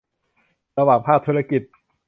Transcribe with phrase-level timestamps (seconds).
[0.77, 1.61] ระหว่างภาคธุรกิจ